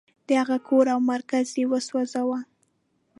د 0.27 0.29
هغه 0.41 0.57
کور 0.67 0.85
او 0.93 0.99
مرکز 1.13 1.45
یې 1.59 1.65
وسوځاوه. 1.71 2.39